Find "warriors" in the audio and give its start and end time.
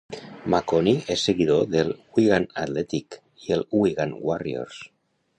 4.31-4.81